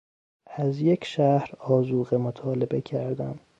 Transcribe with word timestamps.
از 0.47 0.81
یک 0.81 1.03
شهر 1.03 1.55
آذوقه 1.59 2.17
مطالبه 2.17 2.81
کردن 2.81 3.39